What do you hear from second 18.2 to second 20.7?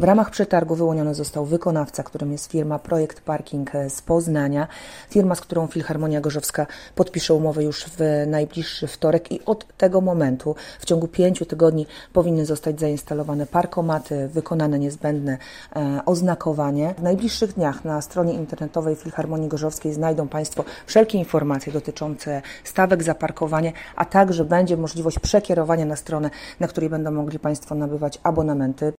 internetowej Filharmonii Gorzowskiej znajdą Państwo